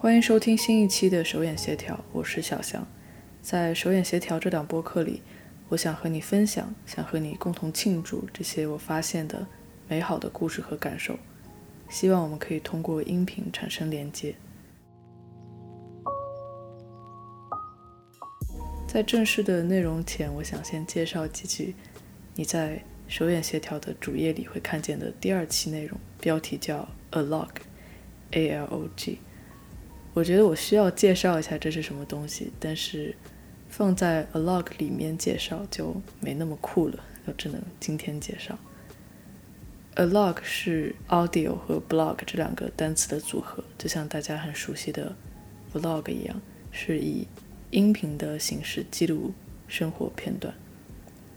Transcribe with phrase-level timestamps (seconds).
[0.00, 2.86] 欢迎收听新一期的手眼协调，我是小翔。
[3.42, 5.22] 在手眼协调这档播客里，
[5.70, 9.44] 我想和你分享，想和你共同庆祝这些我发现的
[9.88, 11.18] 美好的故事和感受。
[11.88, 14.36] 希望我们可以通过音频产生连接。
[18.86, 21.74] 在正式的内容前，我想先介绍几句
[22.36, 29.18] 你在手眼协调的主页里会看见的第二期内容，标题叫 A Log，A L O G。
[30.18, 33.14] 我觉得我需要介绍一下这是什么东西，但是
[33.68, 38.58] 放在 A Log 里面介绍就没那么酷了，我只能今天介绍。
[39.94, 45.14] A log 是 audio 和 blog 这两个单词的组合，就像大家很熟悉的
[45.72, 46.40] vlog 一样，
[46.72, 47.26] 是以
[47.70, 49.32] 音频的形式记录
[49.68, 50.52] 生活片段。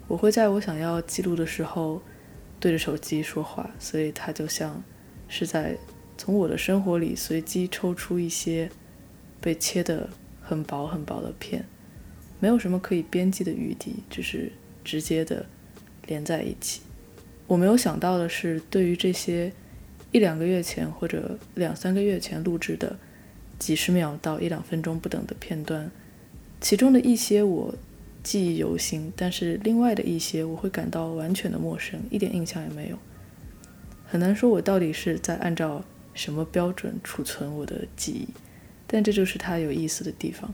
[0.08, 2.02] 我会在我想要记录的时候
[2.60, 4.84] 对着手机说话，所以它就像
[5.28, 5.78] 是在
[6.18, 8.70] 从我的生活里随机抽出一些
[9.42, 10.08] 被切得
[10.42, 11.66] 很薄很薄的片，
[12.40, 14.52] 没有什么可以编辑的余地，就是
[14.84, 15.46] 直接的
[16.06, 16.82] 连在一起。
[17.48, 19.52] 我没有想到的是，对于这些
[20.12, 22.98] 一两个月前或者两三个月前录制的
[23.60, 25.92] 几十秒到一两分钟不等的片段，
[26.62, 27.74] 其中的一些我
[28.24, 32.98] 记忆犹新，但是另外的一些我会感到完全的陌生，一点印象也没有。
[34.06, 35.84] 很难说我到底是在按照
[36.14, 38.28] 什么标准储存我的记忆，
[38.94, 40.54] 但这就是它有意思的地方。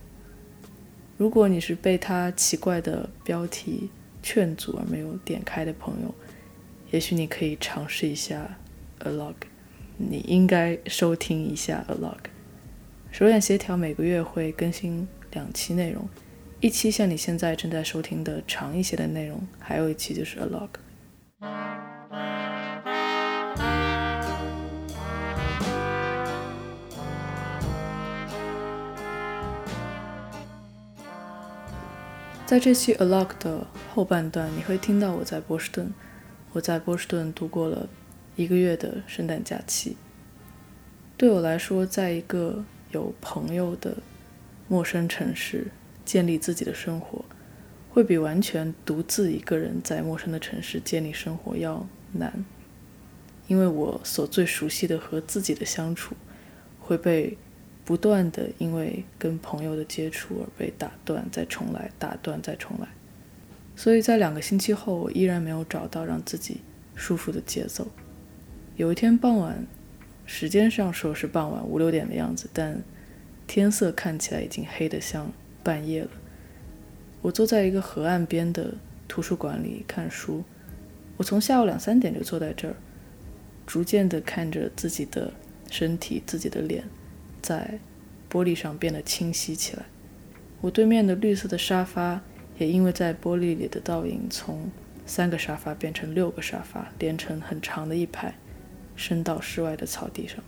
[1.18, 3.90] 如果你是被它奇怪的标题
[4.22, 6.14] 劝阻而没有点开的朋友，
[6.92, 8.60] 也许你可以尝试一下
[9.00, 9.34] A Log，
[9.98, 12.20] 你应该收听一下 A Log。
[13.12, 16.08] 手眼协调每个月会更新两期内容，
[16.60, 20.70] 一期像你现在正在收听的长一些的内容，还有一期就是 A Log。
[32.48, 35.94] 在这期 A Log 的后半段，你会听到我在波士顿。
[36.54, 37.90] 我在波士顿度过了
[38.38, 39.98] 一个月的圣诞假期。
[41.18, 43.98] 对我来说，在一个有朋友的
[44.70, 45.68] 陌生城市
[46.06, 47.26] 建立自己的生活，
[47.90, 52.46] 会比完全独自一个人在陌生的城市建立生活要难。
[53.48, 56.16] 因为我所最熟悉的和自己的相处，
[56.80, 57.38] 会被
[57.87, 62.87] 不断的因为跟朋友的接触而被打断，再重来，打断，再重来。
[63.77, 66.59] 所以在两个星期后，我依然没有找到让自己
[66.95, 67.87] 舒服的节奏。
[68.75, 69.65] 有一天傍晚，
[70.25, 72.83] 时间上说是傍晚五六点的样子，但
[73.48, 75.31] 天色看起来已经黑得像
[75.64, 76.09] 半夜了。
[77.21, 78.73] 我坐在一个河岸边的
[79.08, 80.43] 图书馆里看书。
[81.15, 82.75] 我从下午两三点就坐在这儿，
[83.65, 85.31] 逐渐的看着自己的
[85.71, 86.83] 身体、自己的脸
[87.42, 87.80] 在
[88.31, 89.86] 玻璃上变得清晰起来。
[90.61, 92.21] 我对面的绿色的沙发。
[92.59, 94.71] 也因为在玻璃里的倒影，从
[95.05, 98.33] 三个沙发变成六个沙发，连成很长的一排，
[98.95, 100.43] 伸到室外的草地上。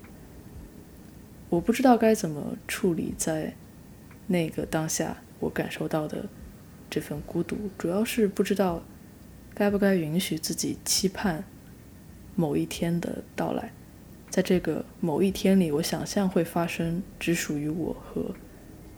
[1.50, 3.54] 我不知道该怎么处理在
[4.26, 6.26] 那个当下我感受到的
[6.90, 8.82] 这份孤独，主要是不知道
[9.54, 11.44] 该不该允许自己期盼
[12.34, 13.72] 某一天的到来。
[14.30, 18.36] 在这个某一天里，我想象会发生只属于我和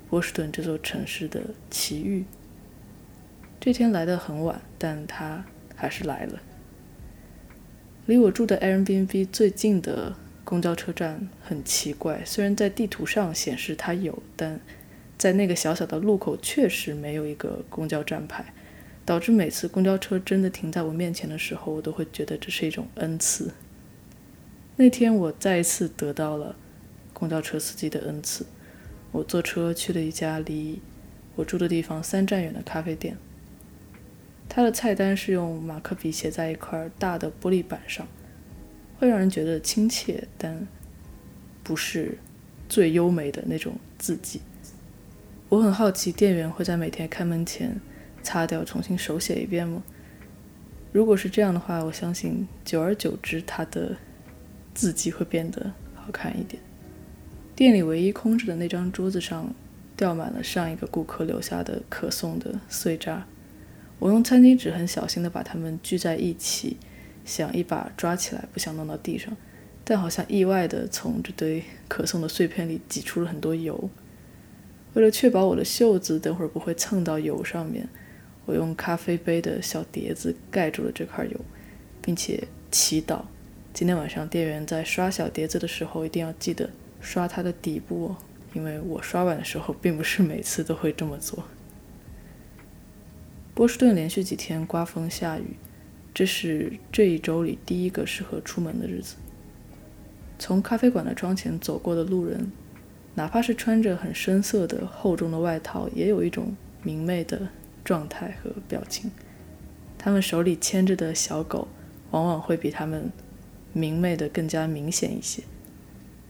[0.09, 2.25] 波士顿这座城市的奇遇。
[3.59, 6.41] 这天来的很晚，但他还是来了。
[8.08, 14.59] 离我住的 Airbnb 最近的公交车站很奇怪，虽然在地图上显示它有，但
[15.18, 18.53] 在那个小小的路口确实没有一个公交站牌，
[19.06, 23.52] 导致每次公交车真的停在我面前的时候，我都会觉得这是一种恩赐。
[24.78, 26.56] 那天我再一次得到了
[27.14, 28.46] 公交车司机的恩赐，
[29.12, 30.82] 我坐车去了一家离
[31.36, 33.16] 我住的地方三站远的咖啡店。
[34.50, 38.08] 它的菜单是用马克笔写在一块大的玻璃板上，
[39.00, 40.68] 会让人觉得亲切，但
[41.64, 42.18] 不是
[42.68, 44.41] 最优美的那种字迹。
[45.47, 47.79] 我很好奇，店员会在每天开门前
[48.23, 49.84] 擦掉，重新手写一遍吗？
[50.91, 53.96] 如果是这样的话，我相信久而久之，它的
[54.73, 56.62] 字迹会变得好看一点。
[57.56, 59.53] 店里唯一空着的那张桌子上，
[59.96, 63.28] 掉满了上一个顾客留下的可颂的碎渣。
[64.00, 66.78] 我用餐巾纸很小心地把它们聚在一起，
[67.23, 69.35] 想一把抓起来，不想弄到地上，
[69.84, 73.90] 但好像意外地从这堆可颂的碎片里挤出了很多油。
[74.94, 77.88] 为了确保我的袖子等会儿不会蹭到油上面，
[78.46, 81.40] 我用咖啡杯的小碟子盖住了这块油，
[82.02, 83.22] 并且祈祷
[83.73, 86.70] 今天晚上店员在刷小碟子的时候一定要记得
[87.00, 88.18] 刷它的底部哦，
[88.53, 91.46] 因为我刷碗的时候并不是每次都会这么做。
[93.53, 95.56] 波士顿连续几天刮风下雨，
[96.14, 99.16] 这是这一周里第一个适合出门的日子。
[100.38, 102.52] 从咖啡馆的窗前走过的路人，
[103.16, 107.47] 哪怕是穿着很深色的厚重的外套，也有一种明媚的
[107.85, 109.09] 状态和表情。
[109.97, 111.68] 他们手里牵着的小狗，
[112.12, 113.12] 往往会比他们
[113.73, 115.44] 明媚的更加明显一些。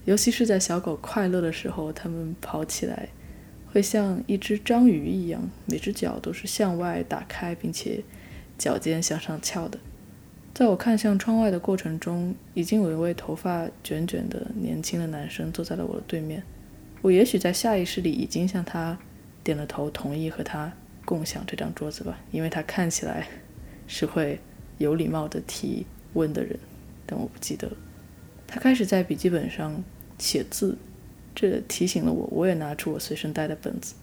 [0.05, 3.09] 尤其是在小狗快乐的时候，它们跑起来
[3.71, 8.03] 会像一只章鱼一样，每只脚都是向外打开，并且
[8.57, 9.79] 脚尖向上翘的。
[10.53, 16.43] 在我看向窗外的过程中，已经有一位头发卷卷的年轻的男生坐在了我的对面。
[17.01, 18.97] 我也许在下意识里已经向他
[19.43, 20.73] 点了头，同意和他
[21.05, 23.27] 共享这张桌子吧，因为他看起来
[23.87, 24.39] 是会
[24.77, 26.59] 有礼貌的提问的人。
[27.11, 27.69] 但我不记得。
[28.47, 29.83] 他开始在笔记本上
[30.17, 30.77] 写字，
[31.35, 33.95] 这提醒了我，我也拿出我随身带的本子。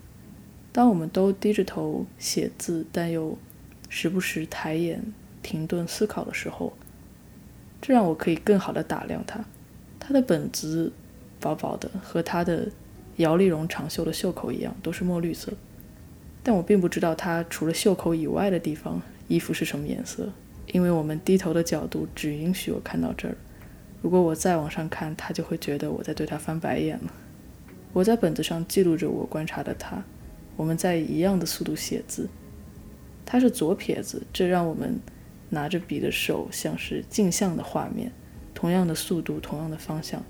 [0.71, 3.39] 当我们都低着头写字，但又
[3.89, 5.03] 时不时抬眼
[5.43, 6.75] 停顿思考的时候，
[7.81, 9.43] 这让我可以更好的打量他。
[9.99, 10.93] 他的本子
[11.41, 12.69] 薄薄的，和他的
[13.17, 15.53] 摇粒绒长袖的袖口一样，都是墨绿色。
[16.43, 20.31] 但我并不知道他除了袖口以外的地方衣服是什么颜色，
[20.73, 23.37] 因为我们低头的角度只允许我看到这儿。
[24.01, 27.13] 如果我再往上看，他就会觉得我在对他翻白眼了。
[27.93, 30.05] 我在本子上记录着我观察的他，
[30.57, 32.29] 我们在一样的速度写字。
[33.25, 34.99] 他是左撇子，这让我们
[35.51, 38.13] 拿着笔的手像是镜像的画面，
[38.55, 40.23] 同样的速度，同样的方向。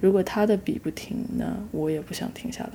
[0.00, 2.72] 如果他的笔不停，那我也不想停下来。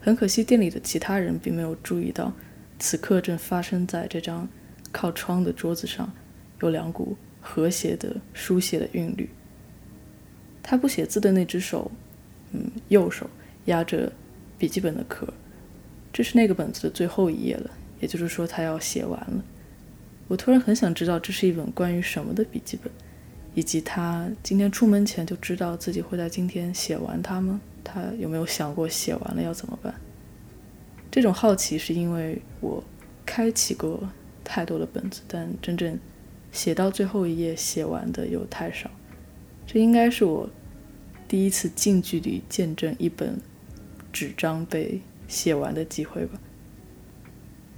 [0.00, 2.32] 很可惜，店里的其他人并没有注意到，
[2.78, 4.48] 此刻正发生在这张
[4.92, 6.12] 靠窗的桌子上
[6.60, 7.16] 有两股。
[7.42, 9.26] 和谐的书写的韵律。
[10.62, 11.90] 他不写字的那只手，
[12.52, 13.28] 嗯，右手
[13.64, 14.12] 压着
[14.58, 15.26] 笔记本的壳。
[16.12, 19.42] 这是那个本子的最后一页了，也就是说他要写完了。
[20.28, 22.92] 我突然很想知道这是一本关于什么的笔记本，
[23.54, 27.58] 以及他今天出门前就知道自己会在今天写完它吗？
[27.82, 29.94] 他有没有想过写完了要怎么办？
[31.10, 32.84] 这种好奇是因为我
[33.24, 34.06] 开启过
[34.44, 35.98] 太多的本子，但真正。
[36.52, 38.90] 写到最后一页，写完的又太少，
[39.68, 40.50] 这应该是我
[41.28, 43.38] 第一次近距离见证一本
[44.12, 46.40] 纸张被写完的机会吧。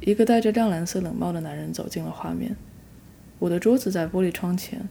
[0.00, 2.56] 一个戴着亮蓝色冷帽的男人走进了画面。
[3.38, 4.88] 我的桌子在玻璃窗前，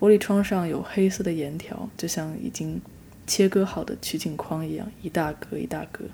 [0.00, 2.80] 玻璃窗上有黑色的沿条，就像已经
[3.28, 6.06] 切割好的取景框一样，一大格一大格。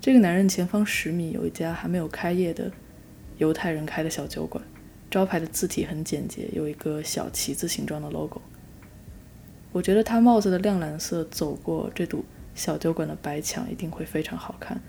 [0.00, 2.72] 这个男人前方十米有一家还没有开业的
[3.40, 4.62] 犹太人开的小酒馆。
[5.10, 8.40] 招牌的字体很简洁，有一个小旗子形状的 logo。
[9.72, 14.80] 我觉得他帽子的亮蓝色走过这堵小酒馆的白墙一定会非常好看，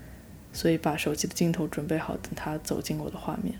[0.52, 3.56] 所以把手机的镜头准备好，等他走进我的画面。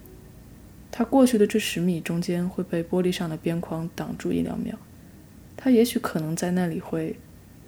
[0.93, 4.77] 他过去的这十米中间会被玻璃上的边框挡住一两秒，
[5.57, 7.17] 他也许可能在那里会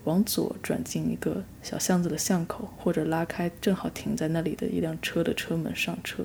[0.04, 6.24] 往左转进一个小巷子的巷口，或者拉开正好停在那里的一辆车的车门上车。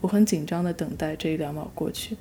[0.00, 2.16] 我很紧张地等待这一两秒过去，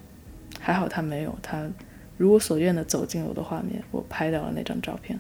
[0.60, 1.70] 还好他没有，他
[2.18, 5.20] 如我所愿地走进了我的画面，我拍到了那张照片。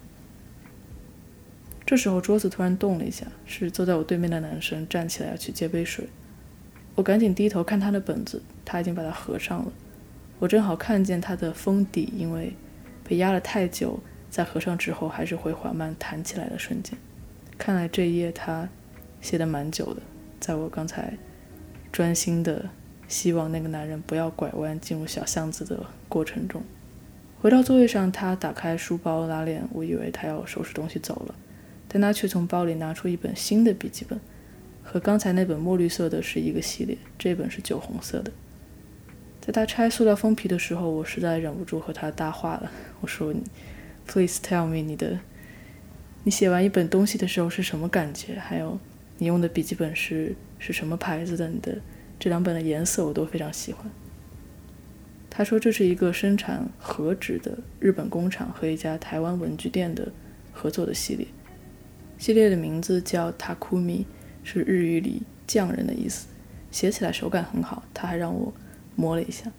[1.85, 6.07] 这时候桌子突然动了一下，是坐在我对面的男生站起来要去接杯水，
[6.95, 9.71] 我赶紧低头看他的本子，他已经把它合上了。
[10.37, 12.53] 我正好看见他的封底，因为
[13.03, 13.99] 被压了太久，
[14.29, 16.97] 在合上之后还是会缓慢弹起来的瞬间。
[17.57, 18.69] 看来这一页他
[19.21, 20.01] 写的蛮久的，
[20.39, 21.17] 在我刚才。
[21.91, 22.69] 专心的
[23.07, 26.61] 希望那个男人不要拐弯进入小巷子的过程中，
[27.41, 31.35] 回到座位上，他打开书包拉链，我以为他要收拾东西走了，
[31.87, 34.19] 但他却从包里拿出一本新的笔记本，
[34.83, 38.31] 和刚才那本墨绿色的是一个系列，这本是酒红色的。
[39.41, 43.41] 在他拆塑料封皮的时候，我实在忍不住和他搭话了，我说你
[44.05, 45.19] ：“Please tell me 你的，
[46.23, 48.35] 你写完一本东西的时候是什么感觉？
[48.35, 48.77] 还有
[49.17, 51.47] 你用的笔记本是？”是什么牌子的？
[51.47, 51.81] 你的
[52.19, 53.89] 这两本的颜色我都非常喜欢。
[55.29, 60.11] 他说这是一个生产和纸的日本工厂和一家台湾文具店的
[60.51, 61.25] 合作的系列，
[62.17, 64.03] 系列的名字叫 Takumi，
[64.43, 66.27] 是日语里匠人的意思，
[66.71, 67.83] 写起来手感很好。
[67.93, 68.51] 他还让我
[68.95, 69.49] 摸了一下，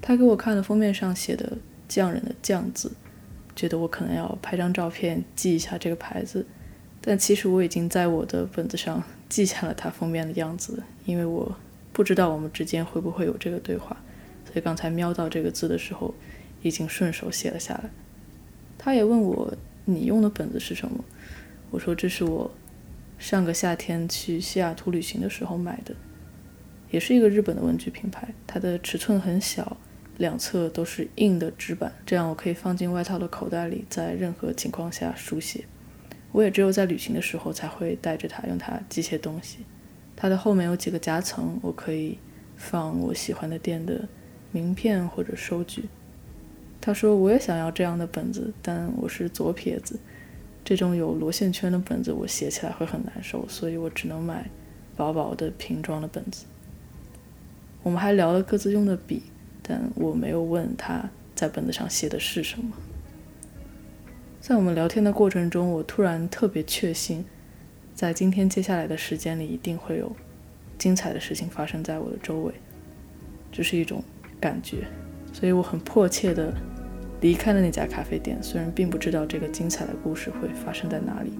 [0.00, 2.92] 他给我看了封面上写的匠人的匠字，
[3.56, 6.46] 觉得我可能要拍张照片记一下这个牌子，
[7.00, 9.02] 但其实我已经在我的本子上。
[9.28, 11.56] 记下了他封面的样子，因为我
[11.92, 13.96] 不知道我们之间会不会有这个对话，
[14.44, 16.14] 所以刚才瞄到这个字的时候，
[16.62, 17.90] 已经顺手写了下来。
[18.78, 19.52] 他也问我
[19.84, 21.04] ：“你用的本子是什么？”
[21.70, 22.50] 我说：“这是我
[23.18, 25.94] 上个夏天去西雅图旅行的时候买的，
[26.90, 28.28] 也是一个日本的文具品牌。
[28.46, 29.76] 它的尺寸很小，
[30.16, 35.64] 两侧都是硬的纸板，这样我可以放进外套的口袋里，在任何情况下书写。
[36.32, 39.58] 我也只有在旅行的时候才会带着它，用它记些东西。
[40.14, 42.18] 它的后面有几个夹层，我可以
[42.56, 44.08] 放我喜欢的店的
[44.52, 45.88] 名片或者收据。”
[46.80, 49.98] 他说：“我也想要这样的本子，但我是左撇子，
[50.64, 54.48] 这种有螺线圈的本子我写起来会很难受，所以我只能买
[54.96, 56.44] 薄薄的瓶装的本子。”
[57.82, 59.22] 我们还聊了各自用的笔，
[59.62, 62.72] 但我没有问他在本子上写的是什么。
[64.48, 67.22] 在我们聊天的过程中，我突然特别确信，
[67.94, 70.10] 在今天接下来的时间里，一定会有
[70.78, 72.54] 精彩的事情发生在我的周围，
[73.52, 74.02] 这是一种
[74.40, 74.86] 感觉。
[75.34, 76.50] 所以我很迫切地
[77.20, 81.32] 离开了那家咖啡店，虽然并不知道这个精彩的故事会发生在哪里。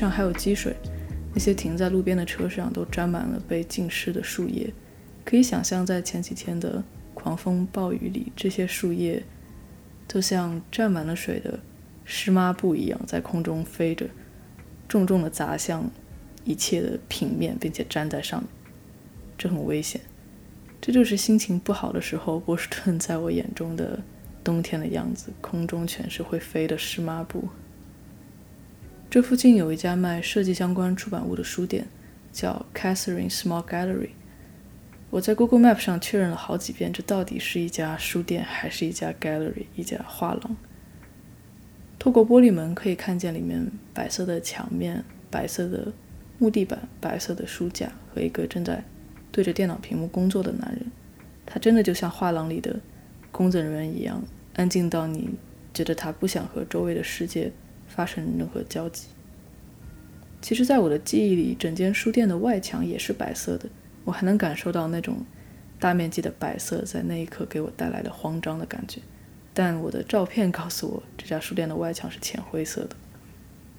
[0.00, 0.74] 上还有积水，
[1.32, 4.72] 那些停在路边的车上都沾满了被浸湿的树叶，
[5.24, 6.82] 可以想象在前几天的。
[7.12, 9.22] 狂风暴雨里，这些树叶
[10.08, 11.60] 就像沾满了水的
[12.02, 14.08] 湿抹布一样，在空中飞着，
[14.88, 15.90] 重重的砸向
[16.44, 18.48] 一切的平面，并且粘在上面。
[19.36, 20.00] 这很危险。
[20.80, 24.00] 这就是心情不好的时候，波士顿在我眼中的
[24.42, 25.30] 冬天的样子。
[25.42, 27.46] 空中全是会飞的湿抹布。
[29.10, 31.84] 这附近有一家卖设计相关出版物的书店，
[32.32, 34.10] 叫 Catherine Small Gallery。
[35.10, 40.56] 我在 Google Map 上确认了好几遍，这到底是一家书店还是一家 gallery，一家画廊？
[41.98, 45.92] 透过玻璃门可以看见里面白色的墙面、白色的
[46.38, 48.84] 木地板、白色的书架和一个正在
[49.32, 50.86] 对着电脑屏幕工作的男人。
[51.44, 52.78] 他真的就像画廊里的
[53.32, 54.22] 工作人员一样，
[54.54, 55.30] 安静到你
[55.74, 57.50] 觉得他不想和周围的世界
[57.90, 59.08] 发生任何交集。
[60.40, 63.68] 其实，在我的记忆里，整间书店的外墙也是白色的。
[64.04, 65.18] 我还能感受到那种
[65.78, 69.02] 大面积的白色在那一刻给我带来的慌张的感觉，
[69.52, 72.96] 但我的照片告诉我，这家书店的外墙是浅灰色的。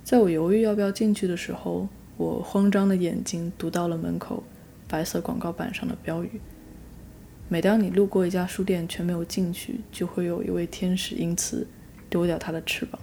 [0.03, 1.87] 在我犹豫要不要进去的时候，
[2.17, 4.43] 我慌张的眼睛读到了门口
[4.87, 6.39] 白色广告板上的标语：
[7.49, 11.65] 每当你路过一家书店却没有进去，就会有一位天使因此
[12.09, 13.01] 丢掉他的翅膀。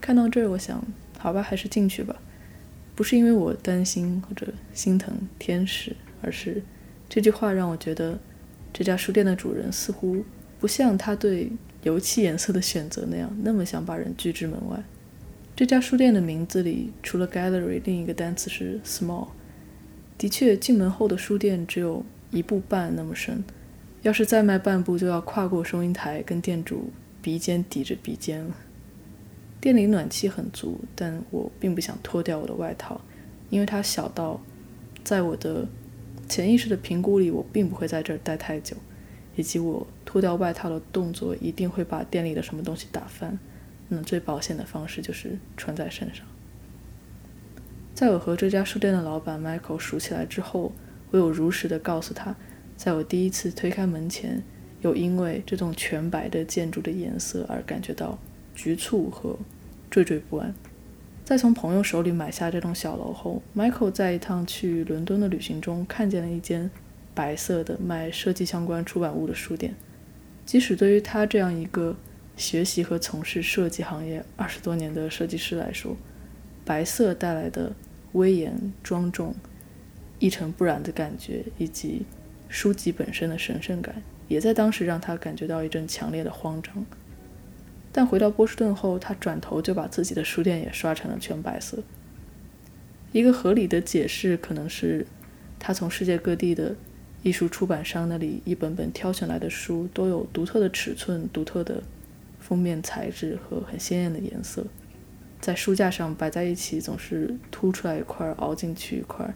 [0.00, 0.84] 看到这儿，我想，
[1.18, 2.16] 好吧，还是进去吧。
[2.94, 5.94] 不是因为我担心或者心疼天使。
[6.22, 6.62] 而是
[7.08, 8.18] 这句话让我觉得，
[8.72, 10.24] 这家书店的主人似乎
[10.58, 14.82] 不像他对油漆颜色的选择那样那么想把人拒之门外。
[15.54, 19.28] 这家书店的名字里除了 gallery，另一个单词是 small。
[20.18, 23.44] 的确，进门后的书店只有一步半那么深，
[24.02, 26.90] 要是再迈半步，就要跨过收银台，跟店主
[27.22, 28.56] 鼻尖抵着鼻尖了。
[29.66, 33.00] 店里暖气很足，但我并不想脱掉我的外套，
[33.50, 34.40] 因为它小到
[35.02, 35.66] 在我的。
[36.28, 38.76] 潜意识的评估里，我并不会在这儿待太久，
[39.36, 43.38] 以及我脱掉外套的动作一定会把店里的什么东西打翻。
[43.86, 46.26] 那最保险的方式就是穿在身上。
[47.94, 50.72] 在我和这家书店的老板 Michael 熟起来之后，
[51.12, 52.34] 我有如实的告诉他，
[52.76, 54.42] 在我第一次推开门前，
[54.80, 58.18] 有因为这栋全白的建筑的颜色而感觉到
[58.52, 59.38] 局促和
[59.90, 60.54] 惴惴不安。
[61.24, 66.70] 在从朋友手里买下这栋小楼后，Michael 在一趟去伦敦的旅行中看见了一间
[67.14, 69.74] 白色的卖设计相关出版物的书店。
[70.44, 71.96] 即使对于他这样一个
[72.36, 75.96] 学习和从事设计行业二十多年的设计师来说，
[76.64, 77.72] 白色带来的
[78.12, 79.34] 威严、庄重、
[80.20, 82.02] 一尘不染的感觉，以及
[82.48, 86.86] 书籍本身的神圣感，也在当时让他感觉到一阵强烈的慌张。
[87.96, 91.78] 但回到波士顿后，他转头就把自己的书店也刷成了全白色。
[93.10, 95.06] 一个合理的解释可能是，
[95.58, 96.76] 他从世界各地的
[97.22, 101.82] 艺术出版商那里一本本挑选来的书都有独特的尺寸、独特的
[102.38, 104.66] 封面材质和很鲜艳的颜色，
[105.40, 109.34] 在书架上摆在一起，总是凸出来一块，凹进去一块。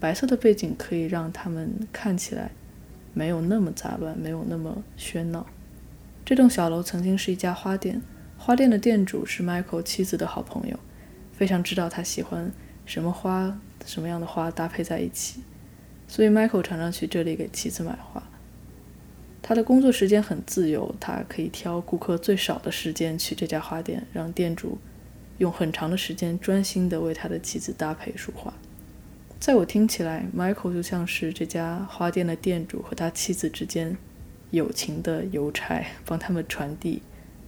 [0.00, 2.50] 白色的背景可以让他们看起来
[3.14, 5.46] 没有那么杂乱，没有那么喧闹。
[6.26, 8.02] 这栋小楼曾经是一家花店，
[8.36, 10.76] 花店的店主是 Michael 妻子的好朋友，
[11.32, 12.50] 非常知道他喜欢
[12.84, 15.44] 什么花，什么样的花搭配在一起，
[16.08, 18.20] 所以 Michael 常常去这里给妻子买花。
[19.40, 24.78] 他的工作时间很自由，他可以挑顾客最少的时间去这家花店，让店主
[25.38, 28.52] 用很长的时间专心地为他的妻子搭配束花。
[29.38, 33.96] 在我听起来，Michael 就像是这家花店的店主和他妻子之间
[34.50, 37.02] 友情的邮差，帮他们传递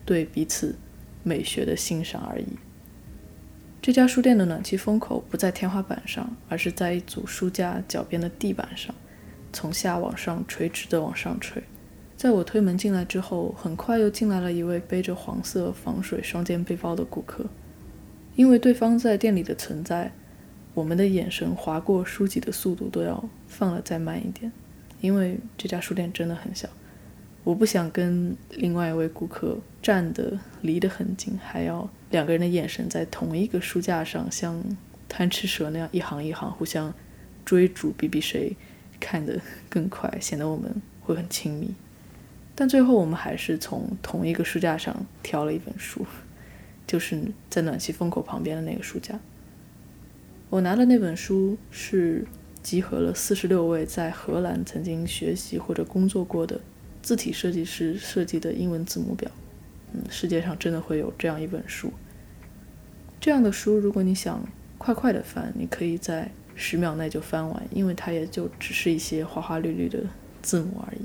[0.04, 0.76] 对彼此
[1.22, 2.46] 美学的欣赏而已。
[3.80, 8.94] 这家书店的暖气风口不在天花板上，而是在一组书架脚边的地板上，
[9.52, 11.62] 从下往上垂直的往上吹。
[12.16, 17.46] 在我推门进来之后，很快又进来了一位背着黄色防水双肩背包的顾客。
[18.34, 20.12] 因为对方在店里的存在，
[20.74, 24.50] 我们的眼神划过书籍的速度都要放了再慢一点。
[25.00, 26.68] 因为这家书店真的很小，
[27.44, 34.62] 我不想跟另外一位顾客站得离得很近，还要两个人的眼神在同一个书架上，像
[35.08, 36.92] 贪吃蛇那样一行一行互相
[37.44, 38.54] 追逐，比比谁
[39.00, 39.40] 看得
[39.70, 41.74] 更快，显得我们会很亲密。
[42.54, 46.04] 但最后，我们还是从同一个书架上挑了一本书，
[46.86, 49.18] 就是在暖气风口旁边的那个书架。
[50.50, 52.26] 我拿的那本书是
[52.62, 56.60] 集合了四十六位在荷兰曾经学习或者工作过的
[57.02, 59.30] 字体设计师设计的英文字母表。
[59.92, 61.92] 嗯，世界上真的会有这样一本书。
[63.20, 64.42] 这样的书，如果你想
[64.76, 70.04] 快快的翻，你可以在十秒内就翻完，因为它也就只是一些花花绿绿的
[70.42, 71.00] 字母而已。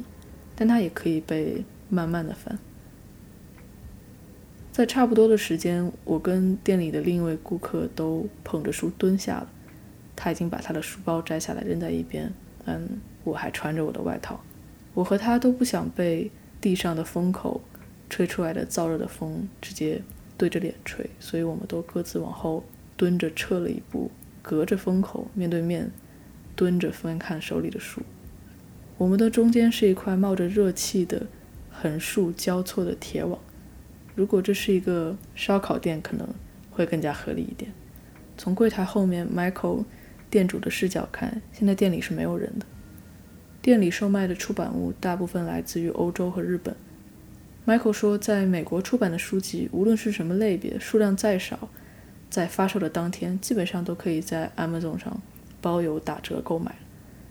[0.55, 2.59] 但它也可以被慢慢的翻。
[4.71, 9.49] 在差不多的时间，我跟店里的另一位顾客都捧着书蹲下了。
[10.15, 12.31] 他已经把他的书包摘下来扔在一边，
[12.65, 12.87] 嗯，
[13.23, 14.39] 我还穿着我的外套。
[14.93, 16.29] 我和他都不想被
[16.61, 17.61] 地上的风口
[18.09, 20.01] 吹出来的燥热的风直接
[20.37, 22.63] 对着脸吹，所以我们都各自往后
[22.95, 25.91] 蹲着撤了一步，隔着风口面对面
[26.55, 28.01] 蹲着翻看手里的书。
[28.97, 31.25] 我们的中间是一块冒着热气的
[31.71, 33.39] 横竖交错的铁网。
[34.15, 36.27] 如果这是一个烧烤店，可能
[36.69, 37.71] 会更加合理一点。
[38.37, 39.85] 从柜台后面，Michael
[40.29, 42.65] 店主的视角看，现在店里是没有人的。
[43.63, 46.75] 店里售卖的出版物大部分来自于欧洲和日本。
[47.65, 51.69] Michael 说，在美国出版的书籍，无论是什么类别，数量再少，
[52.29, 55.17] 在发售的当天，基本上都可以在 Amazon 上
[55.61, 56.75] 包邮打折购买。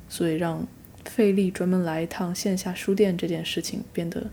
[0.08, 0.66] 所以让
[1.04, 4.30] 费力专门来一趟线下书店这件事情变得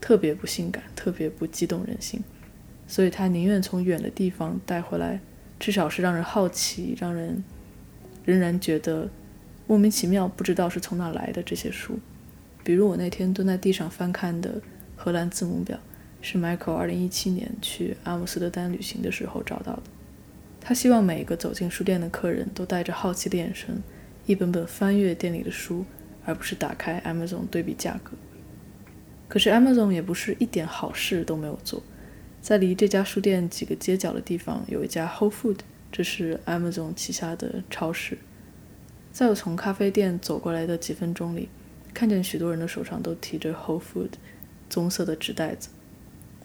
[0.00, 2.20] 特别不性感，特别不激动人心，
[2.88, 5.20] 所以他宁愿从远的地方带回来，
[5.60, 7.44] 至少是让人好奇、让人
[8.24, 9.08] 仍然觉得
[9.66, 11.98] 莫名其妙、不知道是从哪来的这些书。
[12.64, 14.60] 比如我那天蹲在地上翻看的
[14.96, 15.78] 荷兰字母表，
[16.20, 19.82] 是 Michael 2017年去阿姆斯特丹旅行的时候找到的。
[20.60, 23.82] 他希望每一个走进书店的客人都带着好奇的眼神，
[24.26, 25.84] 一本本翻阅店里的书。
[26.28, 28.10] 而不是打开 Amazon 对比价格。
[29.28, 31.80] 可是 Amazon 也不是一点好事都没有做。
[32.40, 35.58] 在离这家书店几个街角的地方，有一家 Whole Food，
[35.92, 38.18] 这是 Amazon 旗下的超市。
[39.16, 41.48] 在我从咖啡店走过来的几分钟里，
[41.94, 44.10] 看见许多人的手上都提着 Whole Food
[44.68, 45.70] 棕色的纸袋子。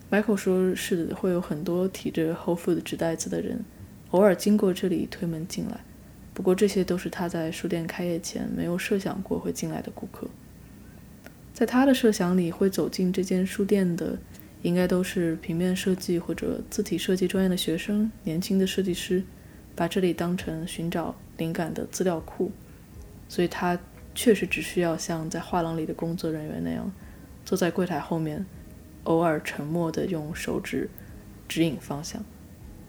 [0.09, 3.65] Michael 说是会有很多提着 Whole Food 纸袋子的人，
[4.11, 5.81] 偶尔经过这里推门进来。
[6.33, 10.29] 不过这些都是他在书店开业前没有设想过会进来的顾客。
[11.53, 14.17] 在他的设想里，会走进这间书店的，
[14.61, 19.21] 应该都是平面设计或者字体设计专业的学生、年轻的设计师，
[19.75, 22.51] 把这里当成寻找灵感的资料库。
[23.27, 23.79] 所以他
[24.13, 26.91] 确实只需要像在画廊里的工作人员那样，
[27.45, 28.45] 坐在柜台后面，
[29.05, 30.89] 偶尔沉默地用手指
[31.47, 32.21] 指引方向，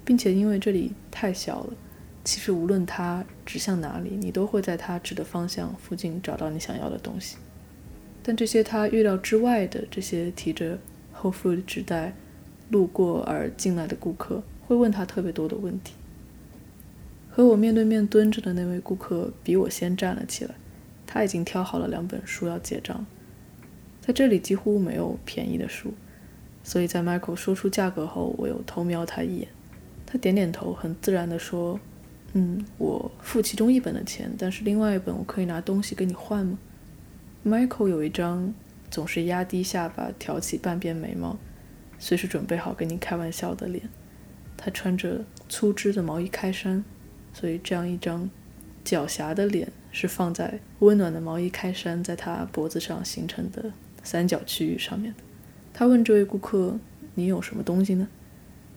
[0.04, 1.74] 并且因为这里太小了。
[2.24, 7.36] 其实无论他指向哪里，你都会在他指的方向附近找到你想要的东西。
[8.22, 10.78] 但这些他预料之外的这些提着
[11.16, 12.14] Whole Food 纸袋
[12.70, 15.94] 路过而进来的顾客，会问他特别多的问题。
[17.34, 20.54] 和我面对面蹲着的那位顾客比我先站了起来，
[21.06, 23.04] 他已经挑好了两本书要结账。
[24.00, 25.94] 在这里几乎没有便宜的书，
[26.62, 29.48] 所以在 Michael 说出价格后，我又偷瞄他一眼。
[30.04, 31.80] 他点点头，很自然地说。
[32.34, 36.58] 嗯，我付其中一本的钱，但是另外一本我可以拿东西跟你换吗
[37.44, 38.54] ？Michael 有一张
[38.90, 41.36] 总是压低下巴、挑起半边眉毛、
[41.98, 43.86] 随时准备好跟你开玩笑的脸。
[44.56, 46.82] 他穿着粗织的毛衣开衫，
[47.32, 48.28] 所以这样一张
[48.84, 55.20] 狡黠的脸是放在温暖的毛衣开衫在他脖子上形成的三角区域上面的。
[55.72, 56.78] 他问这位顾客
[57.14, 58.08] ：“你有什么东西呢？”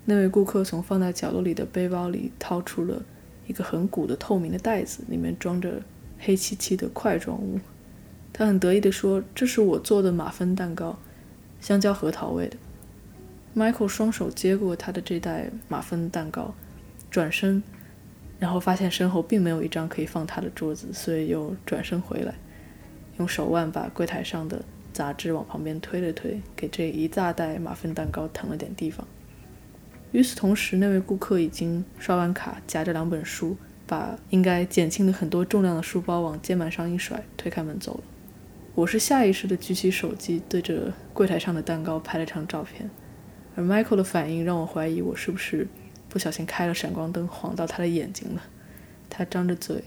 [0.06, 3.04] 那位顾客从放在角落里的背包里掏出了。
[3.48, 5.80] 一个很鼓的透明的袋子，里面装着
[6.18, 7.60] 黑漆漆的块状物。
[8.34, 10.98] 他很得意地说：“这是我做的马芬蛋糕，
[11.62, 12.58] 香蕉核桃味的。”
[13.56, 16.56] Michael 双手接过他的这袋马芬蛋糕，
[17.12, 17.62] 转身，
[18.40, 22.34] 然后发现身后并没有一张可以放他的桌子，所以又转身回来，
[23.18, 29.08] 用手腕把柜台上的杂志往旁边推了推，给这一大袋马芬蛋糕腾了点地方。
[30.12, 38.04] 与此同时，那位顾客已经刷完卡，夹着两本书，把应该减轻了很多重量的书包往肩膀上一甩，推开门走了。
[38.76, 42.90] 我是下意识地举起手机，对着柜台上的蛋糕拍了张照片。
[43.56, 45.68] 而 Michael 的反应让我怀疑我是不是
[46.16, 48.42] 不小心开了闪光灯晃到他的眼睛了。
[49.10, 49.84] 他张着嘴，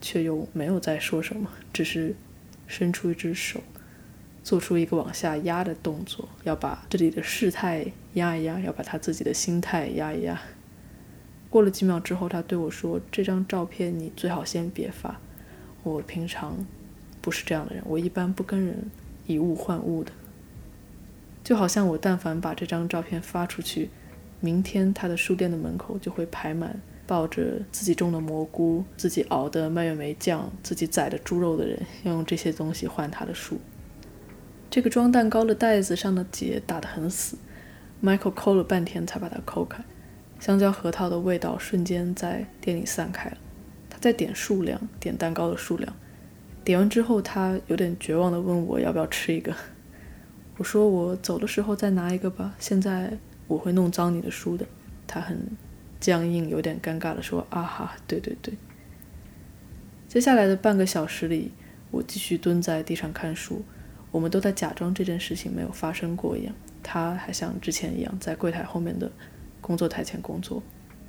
[0.00, 2.14] 却又没有再说什么，只是
[2.68, 3.60] 伸出一只手，
[4.44, 10.40] 做出一个往下压的动作，要把这里的事态压一压，要把他自己的心态压一压。
[11.50, 15.18] 过了几秒之后，他对我说：“这张照片你最好先别发。
[15.82, 16.64] 我平常
[17.20, 18.88] 不是这样的人，我一般不跟人
[19.26, 20.12] 以物换物的。”
[21.42, 23.90] 就好像我但凡把这张照片发出去，
[24.44, 33.58] 明天他的书店的门口就会排满抱着自己种的蘑菇、自己熬的蔓越莓酱、自己宰的猪肉的人，要用这些东西换他的书。
[34.70, 37.38] 这个装蛋糕的袋子上的结打得很死
[38.02, 39.82] ，Michael 抠了半天才把它抠开，
[40.38, 43.38] 香蕉核桃的味道瞬间在店里散开了。
[43.88, 45.94] 他在点数量，点蛋糕的数量，
[46.62, 49.54] 点完之后，他有点绝望地问我要不要吃一个。
[50.56, 54.66] 我说我走的时候再拿一个吧，现在我会弄脏你的书的。
[55.06, 55.38] 他很
[56.00, 58.54] 僵硬，有点尴尬的说：“啊哈，对对对。”
[60.08, 61.52] 接下来的半个小时里，
[61.90, 63.62] 我继续蹲在地上看书，
[64.10, 66.54] 我们都在假装这件事情没有发生过一样。
[66.82, 69.10] 他还像之前一样在柜台后面的
[69.60, 70.62] 工作台前工作，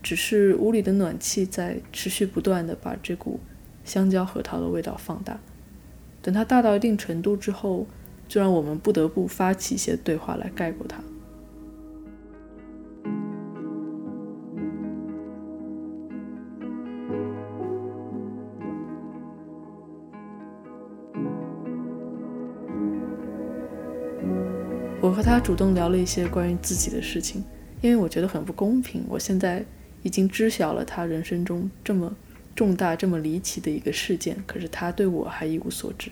[0.04, 3.40] 只是屋里的暖气在持续不断的把这股
[3.84, 5.40] 香蕉核桃的味道放大。
[6.22, 7.88] 等它大到一定程度之后。
[8.28, 10.98] 就让我们不得不发起一些对话来盖过它。
[25.26, 27.44] 他主动聊了一些关于自己的事情，
[27.82, 29.04] 因为我觉得很不公平。
[29.10, 29.66] 我现在
[30.04, 32.16] 已经知晓了他人生中这么
[32.56, 36.12] 重大、这么离奇的一个事件，可是他对我还一无所知。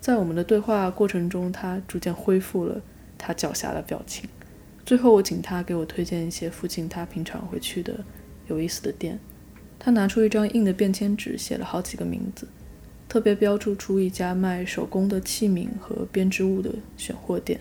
[0.00, 2.80] 在我们的对话过程中，他逐渐恢复了
[3.18, 4.30] 他狡黠的表情。
[4.86, 8.04] 最后，我请他给我推荐一些附近他平常会去的
[8.46, 9.18] 有意思的店。
[9.80, 12.46] 他拿出一张硬的便签纸，写了好几个名字，
[13.08, 17.60] 特别标注出一家卖手工的器皿和编织物的选货店，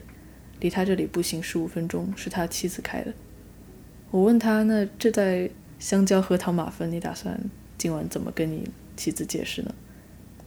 [0.61, 3.13] 离他这里步行十五分钟，是他妻子开的。
[4.11, 7.37] 我问他：“那这袋香蕉核桃马芬，你打算
[7.77, 9.75] 今晚怎么跟你妻子解释呢？”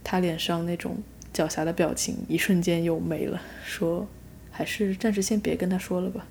[0.03, 0.97] 他脸上那种。
[1.35, 4.07] 狡黠的表情一瞬间又没了，说
[4.49, 6.25] ：“还是暂时先别跟他说了吧。”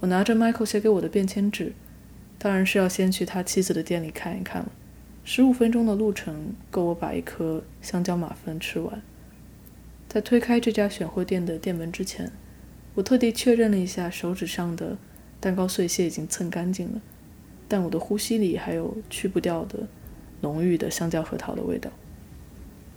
[0.00, 1.72] 我拿着 Michael 写给我的便签纸，
[2.36, 4.72] 当然是要先去他妻子的店里看一看了。
[5.24, 9.00] 十五分钟的路程够我把一颗香蕉马芬吃完。
[10.08, 12.32] 在推开这家选货店的店门之前，
[12.98, 14.98] 我特地确认了一下手指上的
[15.38, 17.00] 蛋糕碎屑已经蹭干净了，
[17.68, 19.86] 但我的呼吸里还有去不掉的
[20.40, 21.92] 浓郁的香蕉核桃的味道。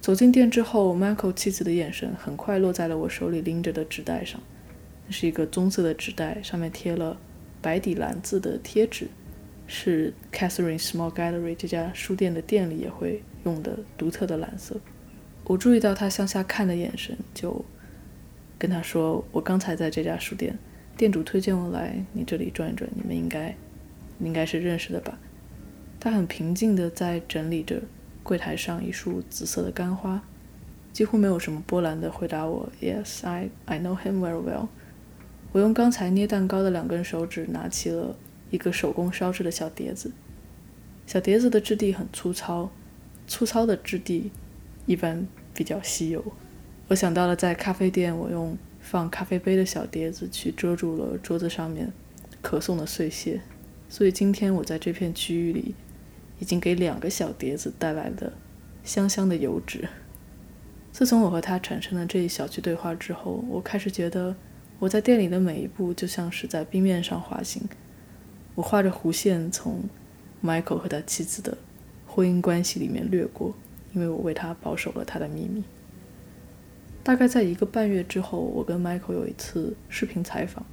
[0.01, 4.41] 走进店之后，Michael 妻子的眼神很快落在了我手里拎着的纸袋上。
[5.05, 7.15] 那是一个棕色的纸袋，上面贴了
[7.61, 9.07] 白底蓝字的贴纸，
[9.67, 14.77] 是 Catherine Small Gallery 这家书店的店里也会用的独特的蓝色。
[15.43, 17.63] 我注意到他向下看的眼神，就
[18.61, 20.55] 跟他说：“我刚才在这家书店，
[20.95, 23.55] 店主推荐我来你这里转一转，你们应该
[24.19, 25.17] 应该是认识的吧？”
[25.99, 27.81] 他很平静地在整理着。
[28.23, 30.21] 柜台上一束紫色的干花，
[30.93, 34.67] 几乎没有什么波澜地回答我：“Yes, I I know him very well。”
[35.51, 38.15] 我用刚才捏蛋糕的两根手指拿起了
[38.51, 40.11] 一个手工烧制的小碟子，
[41.07, 42.69] 小碟子的质地很粗糙，
[43.25, 44.29] 粗糙的质地
[44.85, 46.23] 一般比较稀有。
[46.91, 51.89] 我想到了在咖啡店，我用放咖啡杯的小碟子去遮住了桌子上面
[52.41, 53.39] 可颂的碎屑，
[53.87, 55.73] 所以今天我在这片区域里。
[56.39, 58.33] 已经给两个小碟子带来了
[58.83, 59.87] 香香的油脂。
[60.91, 64.35] 自从我和他产生了这一小句对话之后，我开始觉得
[64.79, 67.61] 我在店里的每一步就像是在冰面上滑行。
[68.55, 69.83] 我画着弧线从
[70.43, 71.55] Michael 和他妻子的
[72.07, 73.53] 婚姻关系里面掠过，
[73.93, 75.63] 因为我为他保守了他的秘密。
[77.03, 80.65] 大概在一个半月之后，我跟 Michael 有一次视频采访。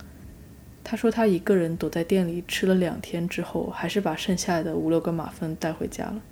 [0.84, 6.22] 他说他一个人躲在店里吃了两天之后，还是把剩下的五六个马芬带回家了。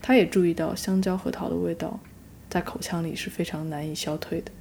[0.00, 1.98] 他也注意到香蕉核桃的味道
[2.50, 4.52] 在口腔里是非常难以消退的。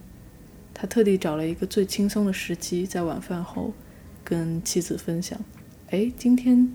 [0.74, 3.74] 他特地找了一个最轻松的时机，在晚饭后
[4.24, 5.40] 跟妻子分享
[5.92, 6.72] ：“哎，今天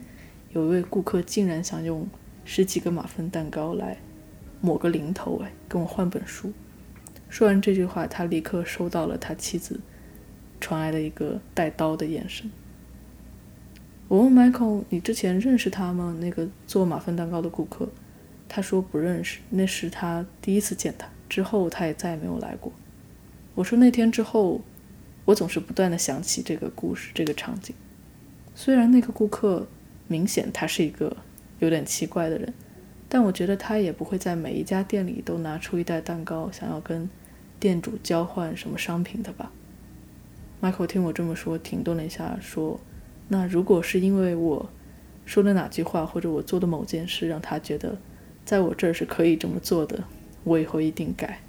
[0.53, 2.07] 有一位顾客竟然想用
[2.45, 3.99] 十几个马芬蛋糕来
[4.61, 6.53] 抹个零头，哎，跟我换本书。”
[7.29, 9.81] 说完这句话，他立刻收到了他妻子
[10.61, 12.51] 传来的一个带刀的眼神。
[14.09, 16.17] 我问 Michael：“ 你之前认识他吗？
[16.21, 17.89] 那个做马芬蛋糕的顾客？”
[18.49, 22.73] 他说不认识，那是他第一次见他，之后他也再也没有来过。
[23.55, 24.63] 我说那天之后，
[25.27, 27.77] 我总是不断的想起这个故事，这个场景。
[28.55, 29.67] 虽然那个顾客
[30.07, 31.15] 明显他是一个
[31.59, 32.55] 有点奇怪的人，
[33.09, 37.09] 但我觉得他也不会在每一家店里都拿出一袋蛋糕，想要跟
[37.59, 39.51] 店主交换什么商品的吧。
[40.61, 42.81] Michael 听我这么说，停顿了一下，说
[43.29, 44.69] ：“那如果是因为我
[45.25, 47.97] 说的哪句话，或者我做的某件事，让他觉得
[48.45, 50.05] 在我这儿是可以这么做的，
[50.45, 51.41] 我以后一定改。”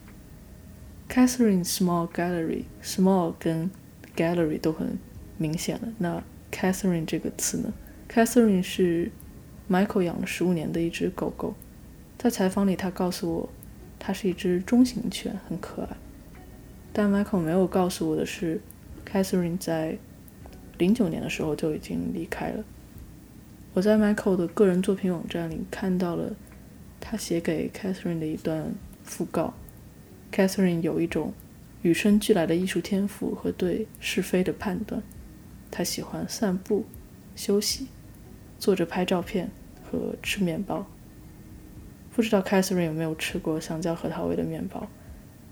[1.10, 3.72] Catherine Small Gallery，Small 跟
[4.16, 5.00] Gallery 都很
[5.38, 5.90] 明显了。
[5.98, 7.74] 那 Catherine 这个词呢
[8.08, 9.12] ？Catherine 是
[9.70, 11.54] Michael 养了十五年的一只狗狗。
[12.18, 13.50] 在采访里，他告诉我，
[13.98, 15.90] 它是一只中型犬，很可爱。
[16.92, 18.60] 但 Michael 没有告诉我的是
[19.10, 19.98] ，Catherine 在
[20.78, 22.64] 零九年的时候就已经离开了。
[23.74, 26.36] 我在 Michael 的个人作品网站里看到了
[27.00, 28.74] 他写给 Catherine 的一段
[29.08, 29.54] 讣告。
[30.32, 31.34] Catherine 有一种
[31.84, 35.02] 与生俱来的艺术天赋和对是非的判断。
[35.72, 36.86] 她喜欢散步、
[37.36, 37.88] 休息、
[38.58, 39.50] 坐着拍照片
[39.92, 40.86] 和吃面包。
[42.14, 44.88] 不知道 Catherine 有没有吃过香蕉核桃味的面包？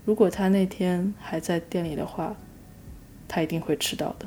[0.04, 2.36] 如果她那天还在店里的话，
[3.26, 4.26] 她一定会吃到的。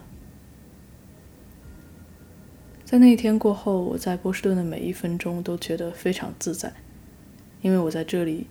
[2.83, 6.73] 在那一天过后，我在波士顿的每一分钟都觉得非常自在，
[7.61, 8.47] 因为我在这里。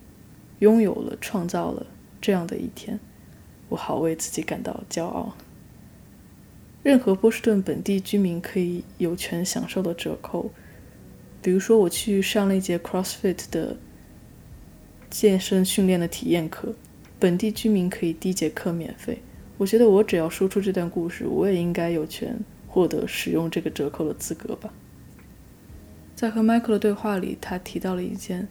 [0.59, 1.87] 拥有了，创造了
[2.21, 2.99] 这样的一天，
[3.69, 5.35] 我好为自己感到骄傲。
[6.83, 10.51] 任何波士顿本地居民可以有权享受的折扣，
[11.41, 13.77] 比如说我去上了一节 CrossFit 的
[15.09, 16.73] 健身训练的体验课，
[17.19, 19.19] 本地居民可以第一节课免费。
[19.57, 24.71] 我觉得我只要说出这段故事，我也应该有权获得使用这个折扣的资格吧。
[26.15, 28.47] 在和 Michael 的对话里，他提到了一件。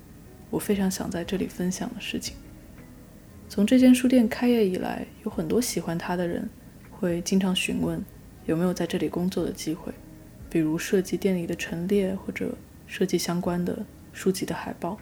[0.50, 2.34] 我非常想在这里分享的事情。
[3.48, 6.50] 从这间书店开业以来，有很多喜欢它的人
[6.90, 8.04] 会经常询问
[8.46, 9.92] 有没有在这里工作的机会，
[10.50, 12.52] 比如设计店里的陈列或者
[12.90, 14.98] 设计相关的书籍的海报。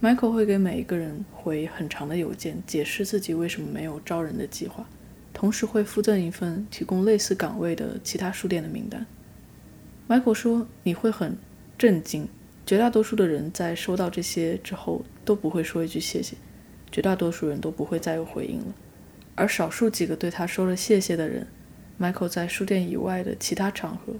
[0.00, 4.86] Michael 会给每一个人回很长的邮件，解释自己为什么没有招人的计划，
[5.34, 9.04] 同时会附赠一份提供类似岗位的其他书店的名单。
[10.08, 11.36] Michael 说：“你会很
[11.76, 12.28] 震惊。”
[12.64, 16.36] 绝大多数的人在收到这些之后都不会说一句谢谢，
[16.92, 18.74] 绝大多数人都不会再有回应了。
[19.34, 21.44] 而少数几个对他说了谢谢的人
[21.98, 24.14] ，Michael 在书店以外的其他场合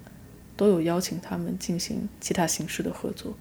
[0.57, 3.35] 都有邀请他们进行其他形式的合作。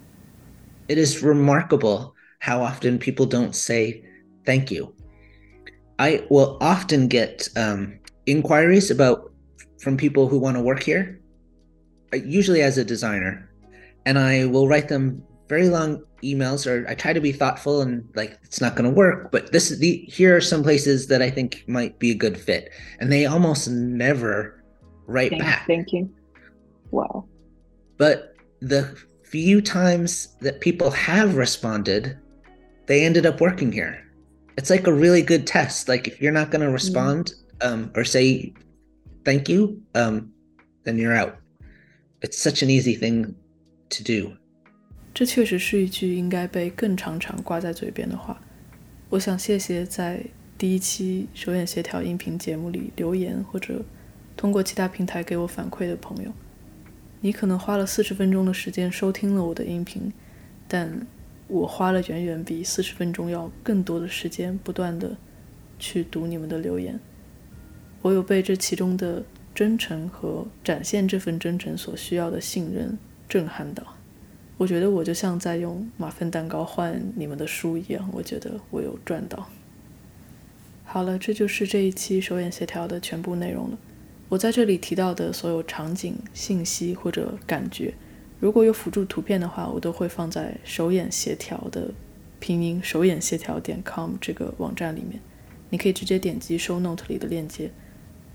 [0.87, 4.03] It is remarkable how often people don't say
[4.45, 4.93] thank you.
[5.97, 9.31] I will often get um, inquiries about
[9.79, 11.19] from people who want to work here,
[12.11, 13.49] usually as a designer
[14.05, 18.07] and I will write them very long emails or I try to be thoughtful and
[18.15, 21.21] like it's not going to work but this is the here are some places that
[21.21, 24.63] I think might be a good fit and they almost never
[25.05, 26.09] write Thank, back thank you
[26.91, 27.25] wow
[27.97, 32.17] but the few times that people have responded
[32.85, 33.97] they ended up working here
[34.57, 38.03] it's like a really good test like if you're not going to respond um, or
[38.03, 38.53] say
[39.25, 40.31] thank you um,
[40.83, 41.37] then you're out
[42.21, 43.35] it's such an easy thing
[43.89, 44.31] to do，
[45.13, 48.41] 这确实是一句应该被更常常挂在嘴边的话。
[49.09, 50.25] 我想谢谢在
[50.57, 53.83] 第一期手眼协调音频节目里留言或者
[54.37, 56.31] 通过其他平台给我反馈的朋友。
[57.20, 60.12] 你可能花了四十分钟的时间收听了我的音频，
[60.66, 61.06] 但
[61.46, 65.16] 我花了远远比四十分钟要更多的时间，不断的
[65.78, 66.98] 去读你们的留言。
[68.02, 72.96] 我有被这其中的真诚和展现这份真诚所需要的信任。
[73.28, 73.82] 震撼到，
[74.56, 79.50] 我觉得我就像在用马芬蛋糕换你们的书一样，我觉得我有赚到。
[80.84, 83.78] 好了，这就是这一期手眼协调的全部内容了。
[84.28, 87.94] 我在这里提到的所有场景、信息或者感觉，
[88.38, 91.90] 如果有辅助图片的话，我都会放在手眼协调的
[92.38, 95.18] 拼音手眼协调点 com 这个网站里面，
[95.70, 97.70] 你可以直接点击 show note 里的链接。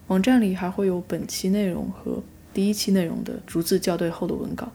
[0.08, 4.71] 网站里还会有本期内容和第一期内容的逐字校对后的文稿。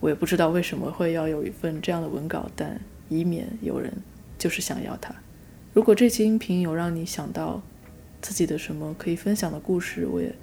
[0.00, 3.90] 我也不知道为什么会要有一份这样的文稿，但以免有人
[4.36, 5.14] 就是想要它。
[5.72, 7.62] 如果这期音频有让你想到
[8.26, 10.34] 自己的什么可以分享的故事我也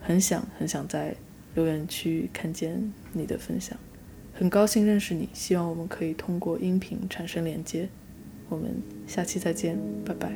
[0.00, 1.14] 很想很想在
[1.54, 3.76] 留言区看见你的分享。
[4.32, 7.90] 很高兴认识你希望我们可以通过音频产生连接。
[8.48, 8.74] 我们
[9.06, 10.32] 下期再见拜拜。